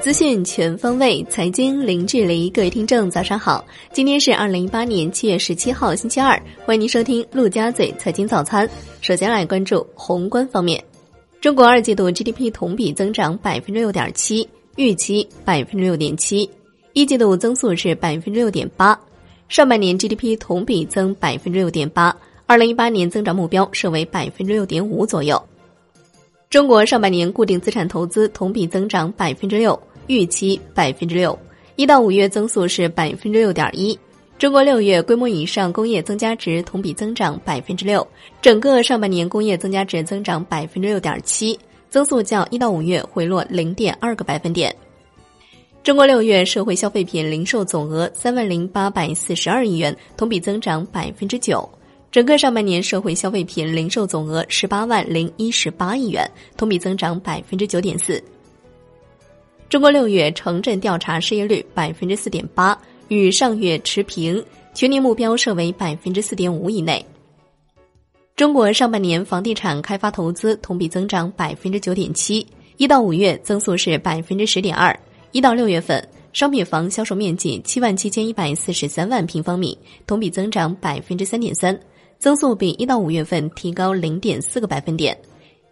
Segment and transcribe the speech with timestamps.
[0.00, 2.48] 资讯全方位，财经零距离。
[2.50, 3.64] 各位听众，早上好！
[3.92, 6.40] 今天是二零一八年七月十七号，星期二。
[6.64, 8.70] 欢迎您收听陆家嘴财经早餐。
[9.00, 10.82] 首先来关注宏观方面，
[11.40, 16.48] 中国二季度 GDP 同比增长百分之六点七，预期百分之六点七，
[16.92, 18.96] 一季度增速是百分之六点八，
[19.48, 25.42] 上半年 GDP 同比增百分之六点八，二零一八年增长目标设为百分之六点五左右。
[26.56, 29.78] 中国上半年固定资产投资同比增长百分之六。
[30.06, 31.38] 预期百分之六，
[31.74, 33.98] 一到五月增速是百分之六点一。
[34.38, 38.08] 中国六月规模以上工业增加值同比增长百分之六，
[38.40, 41.60] 整个上半年工业增加值增长百分之六点七，
[41.90, 44.74] 增速较一到五月回落零点二个百分点。
[45.82, 51.68] 中国六月社会消费品零售总额三万零八百四十二亿元，同比增长百分之九，
[52.16, 56.26] 整个上半年社会消费品零售总额十八万零一十八亿元，
[56.56, 58.24] 同比增长百分之九点四。
[59.68, 62.74] 中国六月城镇调查失业率百分之四点八，
[63.08, 67.04] 与上月持平，全年目标设为百分之四点五以内。
[68.34, 72.46] 中国上半年房地产开发投资同比增长百分之九点七，
[72.78, 74.98] 一到五月增速是百分之十点二，
[75.32, 76.02] 一到六月份
[76.32, 81.78] 商品房销售面积七万七千一百四十三万平方米，同比增长百分之三点三，
[82.18, 85.16] 增速比一到五月份提高零点四个百分点，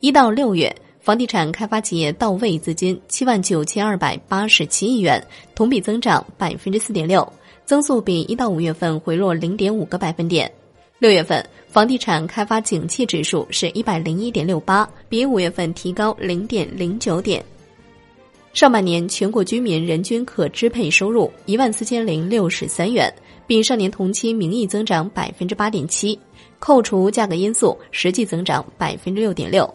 [0.00, 0.74] 一到六月。
[1.00, 5.22] 房地产开发企业到位资金七万九千二百八十七亿元，
[5.54, 7.30] 同比增长百分之四点六，
[7.66, 10.50] 增速比一到五月份回落零点五个百分点。
[10.98, 17.44] 六月份房地产开发景气指数是一百零一点六八，比五月份提高零点零九点。
[18.54, 23.12] 上半年全国居民人均可支配收入一万四千零六十三元，
[23.46, 26.18] 比上年同期名义增长百分之八点七，
[26.58, 29.68] 扣除价格因素，实际增长百分之六点六。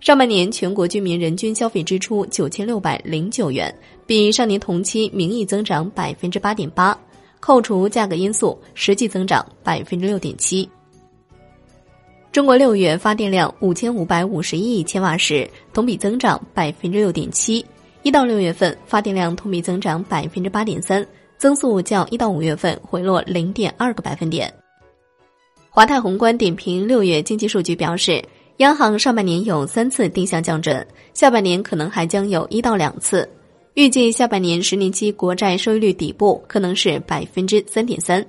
[0.00, 3.72] 上半年全国居民人均消费支出九千六百零九元，
[4.04, 6.98] 比上年同期名义增长百分之八点八，
[7.38, 10.68] 扣除价格因素，实际增长百分之六点七。
[12.32, 17.64] 中国六月发电量五千五百五十一亿千瓦时，同比增长百分之六点七。
[18.02, 21.06] 一到六月份发电量同比增长百分之八点三，
[21.38, 24.52] 增速较一到五月份回落零点二个百分点。
[25.74, 28.22] 华泰宏观点评六月经济数据表示。
[28.58, 33.26] 央行上半年有三次定向降准，下半年可能还将有一到两次。
[33.72, 38.24] 预计下半年十年期国债收益率底部可能是百分之三点三。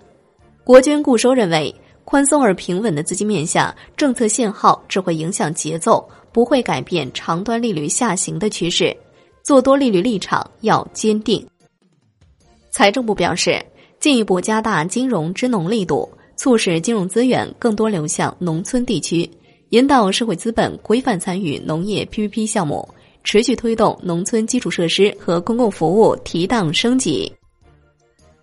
[0.63, 8.95] 国军固收认为，宽松而平稳的资金面下，政策信号只会影响节奏，不会改变长端利率下行的趋势。
[9.43, 11.45] 做多利率立场要坚定。
[12.71, 13.61] 财政部表示，
[13.99, 16.09] 进一步加大金融支农力度，
[16.43, 19.27] 促使金融资源更多流向农村地区。
[19.69, 22.85] 引导社会资本规范参与农业 PPP 项目，
[23.23, 27.31] 持续推动农村基础设施和公共服务提档升级。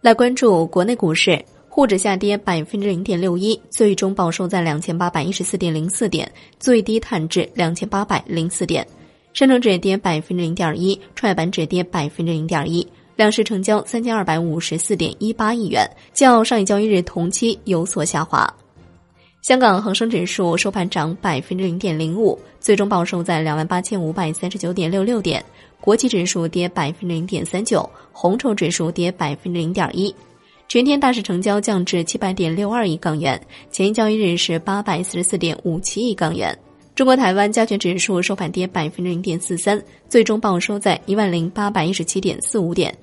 [0.00, 8.87] 来关注国内股市，沪指下跌百分之零点六一，最终报收在两千八百一十四点零四点，最低探至两千八百零四点。
[9.34, 12.84] 深成指跌百分之零点一，创业板指跌百分之零点一，
[13.21, 18.51] 两市成交三千二百五十四点一八亿元，较上一交易日同期有所下滑。
[19.43, 25.45] 香港恒生指数收盘涨百分之零点零五，最终报收在两万八千五百三十九点六六点。
[25.83, 30.15] 国际指数跌百分之零点三九，红筹指数跌百分之零点一。
[30.67, 33.39] 全天大市成交降至七百点六二亿港元，
[33.71, 36.59] 前一交易日是八百四十四点五七亿港元。
[36.95, 42.97] 中国台湾加权指数收盘跌百分之零点四三，最终报收在一万零八百一十七点四五点。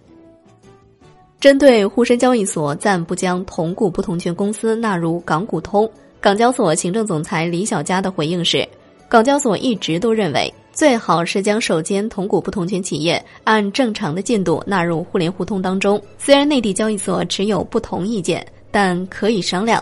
[1.40, 5.90] 针对沪深交易所暂不将同股不同权公司纳入港股通。
[6.20, 8.68] 港交所行政总裁李小加的回应是：
[9.08, 16.02] 港交所一直都认为，最好是将首间同股不同权企业按正常的进度纳入互联互通当中。
[16.18, 19.81] 虽然内地交易所持有不同意见，但可以商量。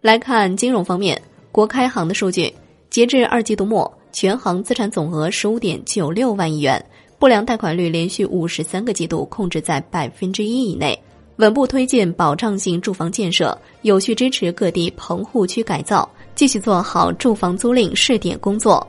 [0.00, 1.20] 来看金融方面，
[1.52, 2.52] 国开行的数据，
[2.90, 6.84] 截至二季度末，全行资产总额十五点九六万亿元，
[7.18, 10.98] 不良贷款率连续五十三个季度控制在百分之一以内。
[11.36, 18.86] 稳步推进保障性住房建设，有序支持各地棚户区改造，继续做好住房租赁试点工作。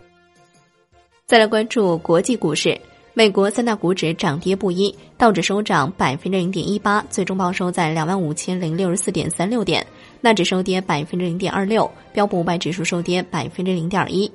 [1.25, 2.79] 再来关注国际股市，
[3.13, 9.83] 美国三大股指涨跌不一，道指收涨百分之零点一八，最终报收在两万五千零六十四点三六点；
[10.21, 14.31] 纳指收跌百分之零点二六，标普五百指数收跌百分之零点一，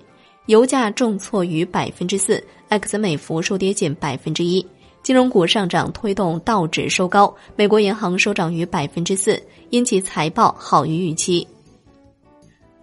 [0.47, 4.67] 油价重挫逾百分之四，埃克森美孚收跌近百分之一。
[5.03, 9.39] 金融股上涨推动道指收高，美国银行收涨逾百分之四，
[9.69, 11.47] 因其财报好于预期。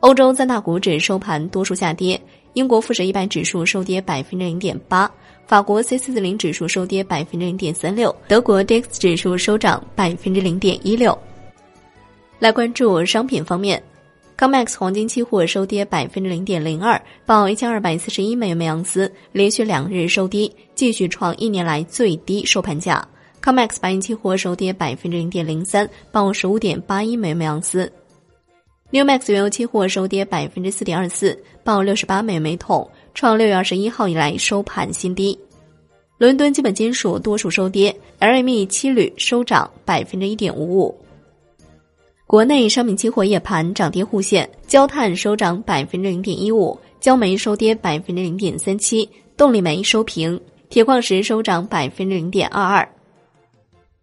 [0.02, 2.22] 欧洲三大股指收盘多数下跌，
[2.54, 5.10] 英国富时一百指数收跌百分之零点八，
[5.48, 11.18] 法国 C 四零指数收跌百分之零点三六，德国 DAX 指数收涨百分之零点一六。
[12.38, 13.82] 来关注商品方面
[14.40, 23.06] ，COMEX 黄金期货收跌百分之零点零二，报一千二百四十一美元每盎司，连续两日收低，继续创一年来最低收盘价。
[23.44, 27.92] COMEX 白银期货收跌百分之零点零三，报十五点八一美元每盎司。
[28.92, 35.38] Newmax 原油期货收跌百分之四点二四，报六十八美元每桶，创六月二十一号以来收盘新低。
[36.18, 40.98] 伦敦基本金属多数收跌，LME 七铝收涨百分之一点五五。
[42.30, 50.40] 国内商品期货夜盘涨跌互现，焦炭收涨百分之零点一五，焦煤收跌百分之零点三七，动力煤收平，
[50.70, 52.88] 铁矿石收涨百分之零点二二。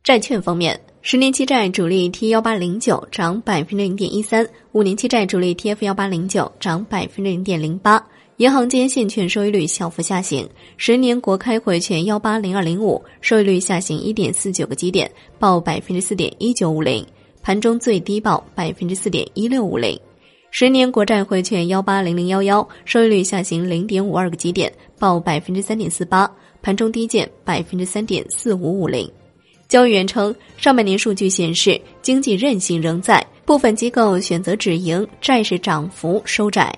[0.02, 8.04] 债券方面，十年期债主力 T 幺八零九涨百分之零点一三，五年期债主力 TF 幺八零九涨百分之零点零八。
[8.38, 10.44] 银行间现券收益率小幅下行，
[10.76, 15.08] 十年国开回券幺八零二零五收益率下行一点四九个基点，
[15.38, 17.06] 报百分之四点一九五零。
[17.46, 19.96] 盘中最低报百分之四点一六五零，
[20.50, 26.28] 十年国债汇券幺八零零幺幺收益率下行零点五二个基点，报百分之三点四八，
[26.60, 29.08] 盘中低见百分之三点四五五零。
[29.68, 36.76] 交易员称，上半年数据显示经济韧性仍在，部分机构选择止盈，债市涨幅收窄。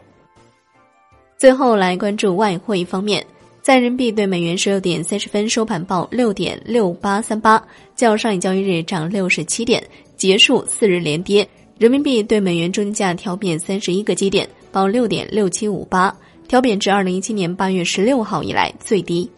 [1.38, 3.26] 最后来关注外汇方面，
[3.69, 7.62] 在人民币对美元十六点三十分收盘报六点六八三八，
[7.94, 9.85] 较上一交易日涨六十七点。
[10.17, 16.17] 结束四日连跌，人民币对美元中间价调贬三十一个基点，报六点六七五八，
[16.49, 19.31] 调贬至二零一七年八月十六号以来最低。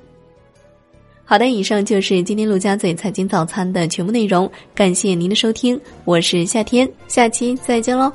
[1.25, 8.13] 好的，以上就是今天陆家嘴财经早餐的全部内容，感谢您的收听，我是夏天，下期再见喽。